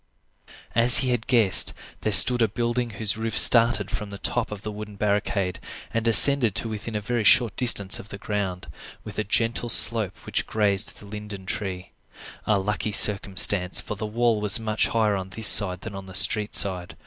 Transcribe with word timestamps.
As 0.73 0.97
he 1.05 1.11
had 1.11 1.27
guessed, 1.27 1.73
there 1.99 2.11
stood 2.11 2.41
a 2.41 2.47
building 2.47 2.89
whose 2.97 3.17
roof 3.19 3.37
started 3.37 3.91
from 3.91 4.09
the 4.09 4.17
top 4.17 4.49
of 4.51 4.63
the 4.63 4.71
wooden 4.71 4.95
barricade 4.95 5.59
and 5.93 6.03
descended 6.03 6.55
to 6.55 6.67
within 6.69 6.95
a 6.95 6.99
very 7.01 7.23
short 7.23 7.55
distance 7.55 7.99
of 7.99 8.09
the 8.09 8.17
ground, 8.17 8.67
with 9.03 9.19
a 9.19 9.23
gentle 9.23 9.69
slope 9.69 10.17
which 10.25 10.47
grazed 10.47 10.97
the 10.97 11.05
linden 11.05 11.45
tree. 11.45 11.91
A 12.47 12.57
lucky 12.57 12.91
circumstance, 12.91 13.79
for 13.79 13.93
the 13.95 14.07
wall 14.07 14.41
was 14.41 14.59
much 14.59 14.87
higher 14.87 15.15
on 15.15 15.29
this 15.29 15.45
side 15.45 15.81
than 15.81 15.93
on 15.93 16.07
the 16.07 16.15
street 16.15 16.55
side. 16.55 16.97